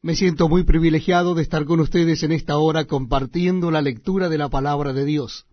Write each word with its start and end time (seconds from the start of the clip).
Me 0.00 0.14
siento 0.14 0.48
muy 0.48 0.62
privilegiado 0.62 1.34
de 1.34 1.42
estar 1.42 1.64
con 1.64 1.80
ustedes 1.80 2.22
en 2.22 2.30
esta 2.30 2.56
hora 2.56 2.84
compartiendo 2.84 3.72
la 3.72 3.82
lectura 3.82 4.28
de 4.28 4.38
la 4.38 4.48
palabra 4.48 4.92
de 4.92 5.04
Dios. 5.04 5.44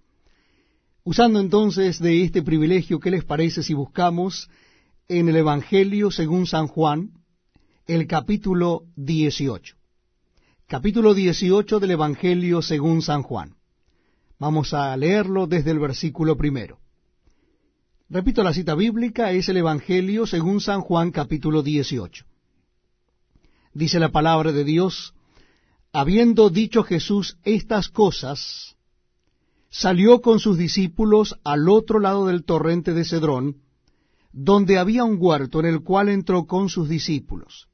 Usando 1.03 1.39
entonces 1.39 1.97
de 1.97 2.23
este 2.23 2.43
privilegio, 2.43 2.99
¿qué 2.99 3.09
les 3.09 3.23
parece 3.23 3.63
si 3.63 3.73
buscamos 3.73 4.47
en 5.07 5.29
el 5.29 5.37
Evangelio 5.37 6.11
según 6.11 6.45
San 6.45 6.67
Juan, 6.67 7.13
el 7.87 8.05
capítulo 8.05 8.83
18? 8.97 9.77
Capítulo 10.67 11.15
18 11.15 11.79
del 11.79 11.91
Evangelio 11.91 12.61
según 12.61 13.01
San 13.01 13.23
Juan. 13.23 13.55
Vamos 14.37 14.75
a 14.75 14.95
leerlo 14.95 15.47
desde 15.47 15.71
el 15.71 15.79
versículo 15.79 16.37
primero. 16.37 16.77
Repito 18.09 18.43
la 18.43 18.53
cita 18.53 18.75
bíblica, 18.75 19.31
es 19.31 19.49
el 19.49 19.57
Evangelio 19.57 20.27
según 20.27 20.61
San 20.61 20.81
Juan 20.81 21.09
capítulo 21.09 21.63
18 21.63 22.25
dice 23.75 23.99
la 23.99 24.09
palabra 24.09 24.53
de 24.53 24.63
Dios, 24.63 25.13
habiendo 25.91 26.49
dicho 26.49 26.83
Jesús 26.83 27.37
estas 27.43 27.89
cosas, 27.89 28.77
salió 29.69 30.21
con 30.21 30.39
sus 30.39 30.57
discípulos 30.57 31.35
al 31.43 31.67
otro 31.67 31.99
lado 31.99 32.25
del 32.25 32.45
torrente 32.45 32.93
de 32.93 33.03
Cedrón, 33.03 33.57
donde 34.31 34.79
había 34.79 35.03
un 35.03 35.17
huerto 35.19 35.59
en 35.59 35.65
el 35.67 35.83
cual 35.83 36.09
entró 36.09 36.45
con 36.45 36.69
sus 36.69 36.87
discípulos. 36.87 37.67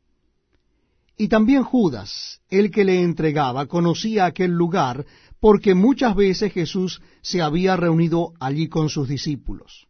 Y 1.17 1.27
también 1.27 1.63
Judas, 1.63 2.41
el 2.49 2.71
que 2.71 2.83
le 2.83 3.03
entregaba, 3.03 3.67
conocía 3.67 4.25
aquel 4.25 4.51
lugar, 4.51 5.05
porque 5.39 5.75
muchas 5.75 6.15
veces 6.15 6.51
Jesús 6.51 6.99
se 7.21 7.43
había 7.43 7.75
reunido 7.75 8.33
allí 8.39 8.69
con 8.69 8.89
sus 8.89 9.07
discípulos. 9.07 9.87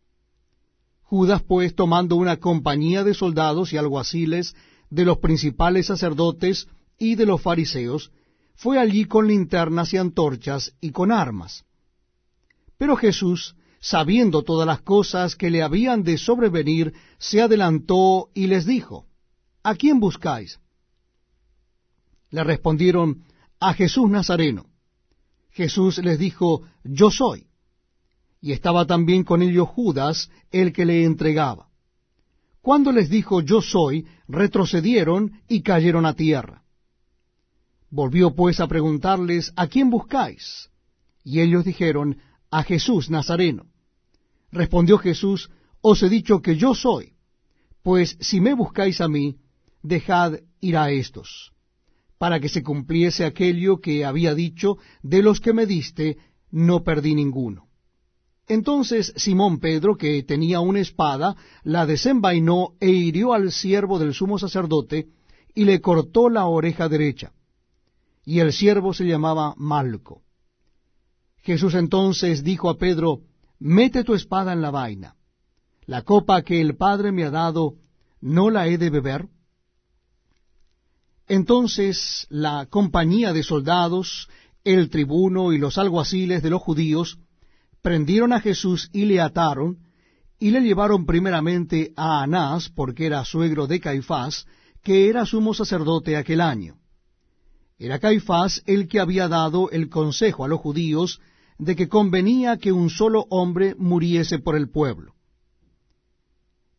Judas, 1.04 1.42
pues, 1.42 1.74
tomando 1.74 2.18
una 2.18 2.38
compañía 2.38 3.06
de 3.06 3.14
soldados 3.14 3.72
y 3.72 3.78
alguaciles, 3.78 4.56
de 4.92 5.06
los 5.06 5.18
principales 5.18 5.88
sacerdotes 5.88 6.68
y 7.00 7.16
de 7.16 7.26
los 7.26 7.42
fariseos, 7.42 8.12
fue 8.54 8.78
allí 8.78 9.06
con 9.06 9.28
linternas 9.28 9.92
y 9.94 9.98
antorchas 9.98 10.76
y 10.80 10.92
con 10.92 11.12
armas. 11.12 11.66
Pero 12.78 12.96
Jesús, 12.96 13.56
sabiendo 13.80 14.44
todas 14.44 14.68
las 14.68 14.82
cosas 14.82 15.36
que 15.36 15.50
le 15.50 15.64
habían 15.64 16.04
de 16.04 16.20
sobrevenir, 16.20 16.94
se 17.18 17.42
adelantó 17.42 18.30
y 18.36 18.46
les 18.46 18.68
dijo, 18.68 19.08
¿A 19.64 19.74
quién 19.74 20.00
buscáis? 20.00 20.60
Le 22.30 22.44
respondieron, 22.44 23.24
a 23.60 23.74
Jesús 23.74 24.10
Nazareno. 24.10 24.66
Jesús 25.52 25.98
les 26.00 26.20
dijo, 26.20 26.64
Yo 26.84 27.12
soy. 27.12 27.48
Y 28.42 28.52
estaba 28.52 28.86
también 28.86 29.24
con 29.24 29.42
ellos 29.42 29.70
Judas, 29.70 30.30
el 30.52 30.74
que 30.74 30.86
le 30.86 31.04
entregaba. 31.04 31.71
Cuando 32.62 32.92
les 32.92 33.10
dijo 33.10 33.42
yo 33.42 33.62
soy, 33.62 34.06
retrocedieron 34.28 35.42
y 35.48 35.62
cayeron 35.62 36.06
a 36.06 36.14
tierra. 36.14 36.64
Volvió 37.90 38.36
pues 38.36 38.60
a 38.60 38.68
preguntarles, 38.68 39.52
¿a 39.56 39.68
quién 39.68 39.90
buscáis? 39.90 40.70
Y 41.24 41.42
ellos 41.42 41.66
dijeron, 41.66 42.18
a 42.52 42.64
Jesús 42.64 43.10
Nazareno. 43.10 43.66
Respondió 44.52 44.98
Jesús, 44.98 45.50
os 45.82 46.04
he 46.04 46.10
dicho 46.10 46.42
que 46.42 46.56
yo 46.56 46.76
soy, 46.76 47.14
pues 47.84 48.18
si 48.20 48.40
me 48.40 48.54
buscáis 48.54 49.02
a 49.02 49.08
mí, 49.08 49.38
dejad 49.82 50.36
ir 50.60 50.78
a 50.78 50.92
estos, 50.92 51.54
para 52.18 52.40
que 52.40 52.50
se 52.50 52.62
cumpliese 52.62 53.26
aquello 53.26 53.80
que 53.82 54.06
había 54.06 54.36
dicho, 54.36 54.78
de 55.02 55.24
los 55.24 55.40
que 55.40 55.54
me 55.54 55.66
diste, 55.66 56.18
no 56.52 56.84
perdí 56.84 57.16
ninguno. 57.16 57.71
Entonces 58.48 59.14
Simón 59.16 59.60
Pedro, 59.60 59.96
que 59.96 60.24
tenía 60.24 60.60
una 60.60 60.80
espada, 60.80 61.36
la 61.64 61.86
desenvainó 61.86 62.74
e 62.80 62.90
hirió 62.90 63.34
al 63.34 63.52
siervo 63.52 64.00
del 64.00 64.14
sumo 64.14 64.40
sacerdote, 64.40 65.08
y 65.54 65.66
le 65.66 65.82
cortó 65.82 66.30
la 66.30 66.46
oreja 66.46 66.90
derecha. 66.90 67.34
Y 68.26 68.40
el 68.40 68.54
siervo 68.54 68.94
se 68.94 69.06
llamaba 69.06 69.54
Malco. 69.58 70.22
Jesús 71.38 71.74
entonces 71.74 72.44
dijo 72.44 72.70
a 72.70 72.78
Pedro, 72.78 73.22
Mete 73.60 74.04
tu 74.04 74.16
espada 74.16 74.54
en 74.54 74.62
la 74.62 74.72
vaina. 74.72 75.16
La 75.86 76.04
copa 76.04 76.42
que 76.42 76.62
el 76.62 76.76
Padre 76.78 77.12
me 77.12 77.24
ha 77.24 77.32
dado, 77.32 77.76
¿no 78.22 78.50
la 78.50 78.68
he 78.68 78.78
de 78.78 78.90
beber? 78.90 79.28
Entonces 81.28 82.28
la 82.30 82.68
compañía 82.70 83.34
de 83.34 83.44
soldados, 83.44 84.30
el 84.64 84.90
tribuno 84.90 85.54
y 85.54 85.58
los 85.58 85.78
alguaciles 85.78 86.44
de 86.44 86.50
los 86.50 86.62
judíos, 86.62 87.20
prendieron 87.82 88.34
a 88.34 88.40
Jesús 88.40 88.90
y 88.94 89.06
le 89.06 89.20
ataron, 89.20 89.80
y 90.40 90.52
le 90.52 90.62
llevaron 90.62 91.06
primeramente 91.06 91.94
a 91.96 92.24
Anás, 92.24 92.70
porque 92.70 93.06
era 93.06 93.26
suegro 93.26 93.68
de 93.68 93.80
Caifás, 93.80 94.46
que 94.82 95.10
era 95.10 95.26
sumo 95.26 95.54
sacerdote 95.54 96.18
aquel 96.18 96.42
año. 96.42 96.78
Era 97.78 98.00
Caifás 98.00 98.64
el 98.66 98.88
que 98.88 99.00
había 99.00 99.28
dado 99.28 99.70
el 99.72 99.90
consejo 99.90 100.44
a 100.44 100.48
los 100.48 100.60
judíos 100.60 101.20
de 101.58 101.76
que 101.76 101.90
convenía 101.90 102.58
que 102.58 102.72
un 102.72 102.90
solo 102.90 103.26
hombre 103.30 103.76
muriese 103.78 104.40
por 104.40 104.56
el 104.56 104.70
pueblo. 104.70 105.14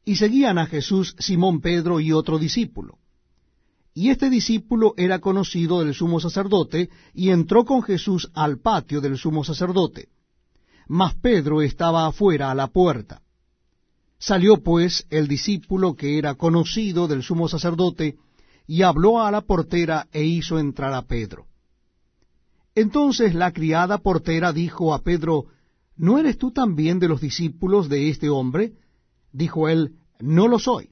Y 0.04 0.16
seguían 0.16 0.58
a 0.58 0.66
Jesús 0.66 1.14
Simón 1.20 1.60
Pedro 1.60 2.00
y 2.00 2.12
otro 2.12 2.38
discípulo. 2.38 2.98
Y 3.94 4.10
este 4.10 4.30
discípulo 4.30 4.94
era 4.96 5.20
conocido 5.20 5.84
del 5.84 5.94
sumo 5.94 6.18
sacerdote, 6.18 6.88
y 7.14 7.30
entró 7.30 7.64
con 7.64 7.82
Jesús 7.82 8.30
al 8.34 8.58
patio 8.58 9.00
del 9.00 9.18
sumo 9.18 9.44
sacerdote 9.44 10.08
mas 10.88 11.14
Pedro 11.14 11.62
estaba 11.62 12.06
afuera 12.06 12.50
a 12.50 12.54
la 12.54 12.68
puerta. 12.68 13.22
Salió 14.18 14.62
pues 14.62 15.06
el 15.10 15.26
discípulo 15.26 15.94
que 15.94 16.18
era 16.18 16.34
conocido 16.34 17.08
del 17.08 17.22
sumo 17.22 17.48
sacerdote, 17.48 18.16
y 18.66 18.82
habló 18.82 19.20
a 19.20 19.30
la 19.30 19.40
portera 19.40 20.06
e 20.12 20.24
hizo 20.24 20.58
entrar 20.58 20.94
a 20.94 21.02
Pedro. 21.02 21.46
Entonces 22.74 23.34
la 23.34 23.52
criada 23.52 23.98
portera 23.98 24.52
dijo 24.52 24.94
a 24.94 25.02
Pedro, 25.02 25.46
¿No 25.96 26.18
eres 26.18 26.38
tú 26.38 26.52
también 26.52 26.98
de 26.98 27.08
los 27.08 27.20
discípulos 27.20 27.88
de 27.88 28.08
este 28.08 28.30
hombre? 28.30 28.72
Dijo 29.32 29.68
él, 29.68 29.96
No 30.20 30.48
lo 30.48 30.58
soy. 30.58 30.90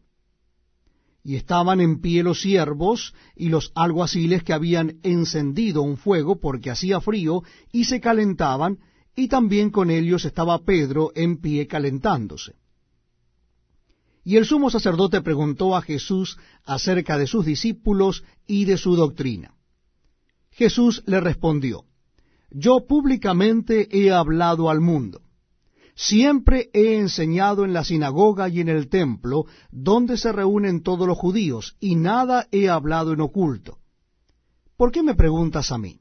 Y 1.23 1.37
estaban 1.37 1.81
en 1.81 2.01
pie 2.01 2.23
los 2.23 2.41
siervos 2.41 3.15
y 3.37 3.49
los 3.49 3.73
alguaciles 3.75 4.43
que 4.43 4.53
habían 4.53 4.99
encendido 5.03 5.83
un 5.83 5.97
fuego 5.97 6.41
porque 6.41 6.71
hacía 6.71 7.01
frío, 7.01 7.43
y 7.73 7.85
se 7.85 8.01
calentaban, 8.01 8.79
y 9.21 9.29
también 9.29 9.71
con 9.71 9.91
ellos 9.91 10.25
estaba 10.25 10.65
Pedro 10.65 11.13
en 11.15 11.43
pie 11.43 11.67
calentándose. 11.67 12.55
Y 14.25 14.37
el 14.37 14.47
sumo 14.47 14.71
sacerdote 14.71 15.21
preguntó 15.21 15.77
a 15.77 15.83
Jesús 15.83 16.39
acerca 16.65 17.19
de 17.19 17.27
sus 17.27 17.45
discípulos 17.45 18.25
y 18.47 18.65
de 18.65 18.79
su 18.79 18.97
doctrina. 18.97 19.55
Jesús 20.51 21.03
le 21.07 21.21
respondió, 21.21 21.85
Yo 22.51 22.87
públicamente 22.87 23.89
he 23.91 24.11
hablado 24.11 24.71
al 24.71 24.81
mundo. 24.81 25.21
Siempre 25.95 26.71
he 26.73 26.97
enseñado 26.97 27.67
en 27.67 27.75
la 27.75 27.85
sinagoga 27.85 28.49
y 28.49 28.61
en 28.61 28.71
el 28.71 28.89
templo, 28.89 29.45
donde 29.71 30.17
se 30.17 30.33
reúnen 30.33 30.83
todos 30.83 31.07
los 31.07 31.19
judíos, 31.19 31.77
y 31.79 31.97
nada 31.97 32.47
he 32.53 32.71
hablado 32.71 33.13
en 33.13 33.21
oculto. 33.21 33.79
¿Por 34.79 34.93
qué 34.93 35.03
me 35.03 35.15
preguntas 35.15 35.73
a 35.73 35.79
mí? 35.79 36.01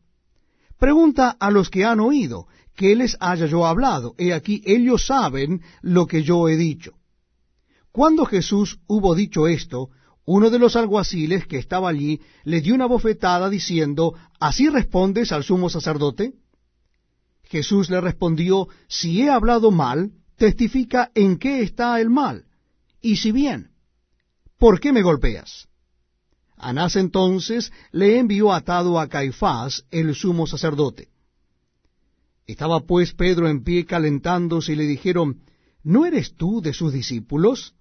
Pregunta 0.77 1.35
a 1.37 1.51
los 1.51 1.69
que 1.69 1.83
han 1.83 1.99
oído, 1.99 2.47
que 2.79 2.95
les 2.95 3.17
haya 3.19 3.45
yo 3.45 3.65
hablado. 3.65 4.15
He 4.17 4.31
aquí, 4.33 4.61
ellos 4.65 5.05
saben 5.05 5.61
lo 5.81 6.07
que 6.07 6.23
yo 6.23 6.47
he 6.47 6.55
dicho. 6.55 6.93
Cuando 7.91 8.23
Jesús 8.23 8.79
hubo 8.87 9.15
dicho 9.15 9.49
esto, 9.49 9.89
uno 10.23 10.49
de 10.49 10.59
los 10.59 10.77
alguaciles 10.77 11.45
que 11.45 11.57
estaba 11.57 11.89
allí 11.89 12.21
le 12.45 12.61
dio 12.61 12.73
una 12.73 12.85
bofetada 12.85 13.49
diciendo, 13.49 14.13
¿Así 14.39 14.69
respondes 14.69 15.33
al 15.33 15.43
sumo 15.43 15.69
sacerdote? 15.69 16.35
Jesús 17.43 17.89
le 17.89 17.99
respondió, 17.99 18.69
Si 18.87 19.23
he 19.23 19.29
hablado 19.29 19.71
mal, 19.71 20.13
testifica 20.37 21.11
en 21.15 21.37
qué 21.37 21.61
está 21.63 21.99
el 21.99 22.09
mal, 22.09 22.45
y 23.01 23.17
si 23.17 23.33
bien, 23.33 23.71
¿por 24.57 24.79
qué 24.79 24.93
me 24.93 25.01
golpeas? 25.01 25.67
Anás 26.55 26.95
entonces 26.95 27.73
le 27.91 28.19
envió 28.19 28.53
atado 28.53 29.01
a 29.01 29.09
Caifás, 29.09 29.83
el 29.91 30.15
sumo 30.15 30.47
sacerdote. 30.47 31.09
Estaba 32.49 32.79
pues 32.79 33.13
Pedro 33.13 33.47
en 33.47 33.63
pie 33.63 33.85
calentándose 33.85 34.73
y 34.73 34.75
le 34.75 34.87
dijeron, 34.87 35.43
¿no 35.83 36.07
eres 36.07 36.33
tú 36.33 36.61
de 36.61 36.73
sus 36.73 36.91
discípulos? 36.91 37.75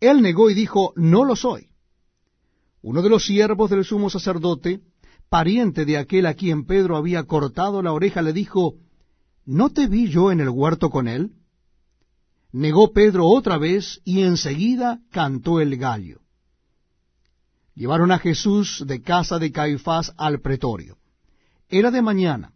Él 0.00 0.22
negó 0.22 0.48
y 0.48 0.54
dijo, 0.54 0.94
no 0.96 1.26
lo 1.26 1.36
soy. 1.36 1.66
Uno 2.80 3.02
de 3.02 3.10
los 3.10 3.26
siervos 3.26 3.68
del 3.68 3.84
sumo 3.84 4.08
sacerdote, 4.08 4.80
pariente 5.28 5.84
de 5.84 5.98
aquel 5.98 6.24
a 6.24 6.32
quien 6.32 6.64
Pedro 6.64 6.96
había 6.96 7.24
cortado 7.24 7.82
la 7.82 7.92
oreja, 7.92 8.22
le 8.22 8.32
dijo, 8.32 8.76
¿no 9.44 9.68
te 9.68 9.88
vi 9.88 10.08
yo 10.08 10.32
en 10.32 10.40
el 10.40 10.48
huerto 10.48 10.88
con 10.88 11.06
él? 11.06 11.32
Negó 12.50 12.94
Pedro 12.94 13.26
otra 13.26 13.58
vez 13.58 14.00
y 14.06 14.22
enseguida 14.22 15.00
cantó 15.10 15.60
el 15.60 15.76
gallo. 15.76 16.22
Llevaron 17.74 18.10
a 18.10 18.18
Jesús 18.18 18.84
de 18.86 19.02
casa 19.02 19.38
de 19.38 19.52
Caifás 19.52 20.14
al 20.16 20.40
pretorio. 20.40 20.96
Era 21.68 21.90
de 21.90 22.00
mañana 22.00 22.54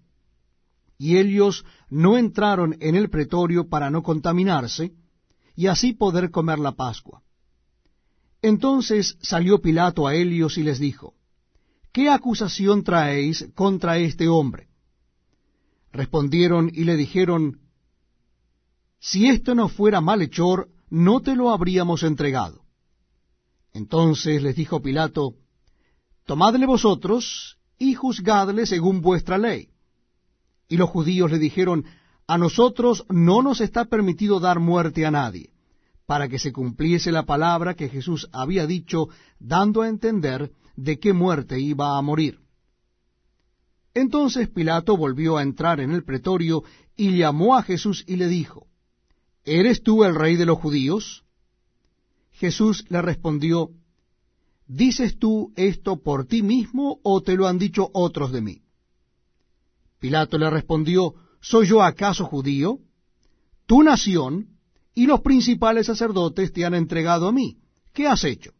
y 0.98 1.18
ellos 1.18 1.64
no 1.88 2.16
entraron 2.16 2.76
en 2.80 2.94
el 2.94 3.10
pretorio 3.10 3.68
para 3.68 3.90
no 3.90 4.02
contaminarse, 4.02 4.92
y 5.54 5.66
así 5.68 5.92
poder 5.92 6.30
comer 6.30 6.58
la 6.58 6.72
Pascua. 6.72 7.22
Entonces 8.42 9.16
salió 9.20 9.60
Pilato 9.60 10.06
a 10.06 10.14
ellos 10.14 10.58
y 10.58 10.62
les 10.62 10.78
dijo, 10.78 11.14
¿qué 11.92 12.10
acusación 12.10 12.84
traéis 12.84 13.48
contra 13.54 13.98
este 13.98 14.28
hombre? 14.28 14.68
Respondieron 15.92 16.70
y 16.72 16.84
le 16.84 16.96
dijeron, 16.96 17.60
Si 18.98 19.28
esto 19.28 19.54
no 19.54 19.68
fuera 19.68 20.00
malhechor, 20.00 20.68
no 20.90 21.20
te 21.20 21.34
lo 21.34 21.50
habríamos 21.50 22.02
entregado. 22.02 22.62
Entonces 23.72 24.42
les 24.42 24.56
dijo 24.56 24.80
Pilato, 24.80 25.34
Tomadle 26.26 26.66
vosotros 26.66 27.58
y 27.78 27.94
juzgadle 27.94 28.66
según 28.66 29.00
vuestra 29.00 29.38
ley. 29.38 29.70
Y 30.68 30.76
los 30.76 30.90
judíos 30.90 31.30
le 31.30 31.38
dijeron, 31.38 31.84
A 32.26 32.38
nosotros 32.38 33.04
no 33.08 33.42
nos 33.42 33.60
está 33.60 33.84
permitido 33.84 34.40
dar 34.40 34.58
muerte 34.60 35.06
a 35.06 35.10
nadie, 35.10 35.50
para 36.06 36.28
que 36.28 36.38
se 36.38 36.52
cumpliese 36.52 37.12
la 37.12 37.24
palabra 37.24 37.74
que 37.74 37.88
Jesús 37.88 38.28
había 38.32 38.66
dicho, 38.66 39.08
dando 39.38 39.82
a 39.82 39.88
entender 39.88 40.52
de 40.76 40.98
qué 40.98 41.12
muerte 41.12 41.60
iba 41.60 41.96
a 41.96 42.02
morir. 42.02 42.40
Entonces 43.94 44.48
Pilato 44.48 44.96
volvió 44.96 45.38
a 45.38 45.42
entrar 45.42 45.80
en 45.80 45.90
el 45.90 46.04
pretorio 46.04 46.64
y 46.96 47.16
llamó 47.16 47.56
a 47.56 47.62
Jesús 47.62 48.04
y 48.06 48.16
le 48.16 48.28
dijo, 48.28 48.66
¿Eres 49.44 49.82
tú 49.82 50.04
el 50.04 50.14
rey 50.14 50.36
de 50.36 50.44
los 50.44 50.58
judíos? 50.58 51.24
Jesús 52.32 52.84
le 52.90 53.00
respondió, 53.00 53.70
¿Dices 54.66 55.18
tú 55.18 55.52
esto 55.56 56.02
por 56.02 56.26
ti 56.26 56.42
mismo 56.42 56.98
o 57.04 57.22
te 57.22 57.36
lo 57.36 57.46
han 57.46 57.58
dicho 57.58 57.88
otros 57.94 58.32
de 58.32 58.40
mí? 58.42 58.65
Pilato 60.06 60.38
le 60.38 60.48
respondió, 60.48 61.14
¿Soy 61.40 61.66
yo 61.66 61.82
acaso 61.82 62.26
judío? 62.26 62.78
Tu 63.66 63.82
nación 63.82 64.50
y 64.94 65.08
los 65.08 65.20
principales 65.20 65.86
sacerdotes 65.86 66.52
te 66.52 66.64
han 66.64 66.74
entregado 66.74 67.26
a 67.26 67.32
mí. 67.32 67.58
¿Qué 67.92 68.06
has 68.06 68.22
hecho? 68.22 68.52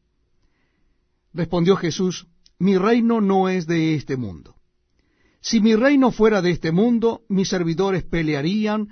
Respondió 1.32 1.76
Jesús, 1.76 2.26
Mi 2.58 2.76
reino 2.76 3.20
no 3.20 3.48
es 3.48 3.69
de 3.69 3.94
este 3.94 4.16
mundo. 4.16 4.56
Si 5.40 5.60
mi 5.60 5.76
reino 5.76 6.10
fuera 6.10 6.43
de 6.43 6.50
este 6.50 6.72
mundo, 6.72 7.22
mis 7.28 7.49
servidores 7.49 8.02
pelearían 8.02 8.88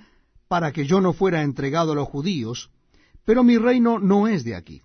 para 0.46 0.70
que 0.70 0.86
yo 0.86 1.00
no 1.00 1.12
fuera 1.12 1.42
entregado 1.42 1.90
a 1.90 1.96
los 1.96 2.06
judíos, 2.06 2.70
pero 3.24 3.42
mi 3.42 3.58
reino 3.58 3.98
no 3.98 4.28
es 4.28 4.44
de 4.44 4.54
aquí. 4.54 4.82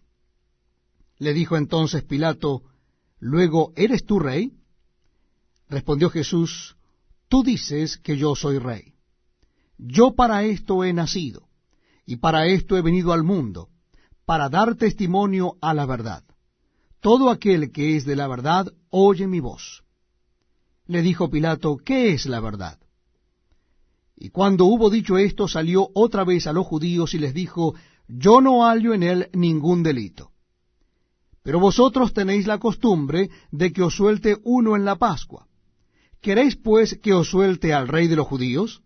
Le 1.19 1.36
dijo 1.36 1.56
entonces 1.56 2.01
Pilato, 2.01 2.63
Luego, 3.19 3.74
¿eres 3.75 4.06
tú 4.06 4.18
rey? 4.18 4.54
Respondió 5.69 6.10
Jesús, 6.10 6.75
Tú 7.29 7.43
dices 7.43 7.97
que 7.97 8.17
yo 8.17 8.35
soy 8.35 8.57
rey. 8.57 8.95
Yo 9.77 10.15
para 10.15 10.43
esto 10.43 10.83
he 10.83 10.91
nacido, 10.91 11.47
y 12.05 12.17
para 12.17 12.47
esto 12.47 12.75
he 12.75 12.81
venido 12.81 13.13
al 13.13 13.23
mundo, 13.23 13.69
para 14.25 14.49
dar 14.49 14.75
testimonio 14.75 15.55
a 15.61 15.73
la 15.75 15.85
verdad. 15.85 16.23
Todo 16.99 17.29
aquel 17.29 17.71
que 17.71 17.95
es 17.95 18.03
de 18.03 18.15
la 18.15 18.27
verdad 18.27 18.73
oye 18.89 19.27
mi 19.27 19.39
voz. 19.39 19.83
Le 20.87 21.03
dijo 21.03 21.29
Pilato, 21.29 21.77
¿qué 21.77 22.13
es 22.13 22.25
la 22.25 22.39
verdad? 22.39 22.79
Y 24.17 24.29
cuando 24.29 24.65
hubo 24.65 24.89
dicho 24.89 25.17
esto, 25.17 25.47
salió 25.47 25.89
otra 25.93 26.25
vez 26.25 26.47
a 26.47 26.51
los 26.51 26.65
judíos 26.65 27.13
y 27.13 27.19
les 27.19 27.33
dijo, 27.33 27.75
Yo 28.07 28.41
no 28.41 28.65
hallo 28.65 28.93
en 28.93 29.03
él 29.03 29.29
ningún 29.33 29.81
delito. 29.81 30.31
Pero 31.43 31.59
vosotros 31.59 32.11
tenéis 32.11 32.47
la 32.47 32.57
costumbre 32.57 33.29
de 33.51 33.71
que 33.71 33.83
os 33.83 33.95
suelte 33.95 34.37
uno 34.43 34.75
en 34.75 34.83
la 34.83 34.97
Pascua. 34.97 35.49
¿Queréis 36.21 36.56
pues 36.56 37.00
que 37.01 37.13
os 37.13 37.30
suelte 37.30 37.74
al 37.74 37.88
rey 37.88 38.07
de 38.07 38.18
los 38.18 38.27
judíos? 38.27 38.83